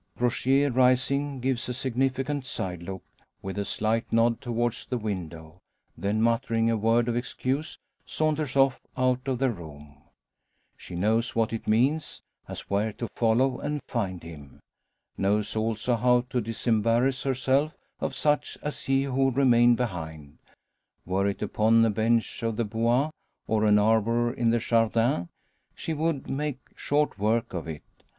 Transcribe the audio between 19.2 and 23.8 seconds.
remained behind. Were it upon a bench of the Bois, or an